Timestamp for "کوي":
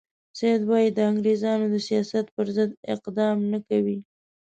3.67-3.97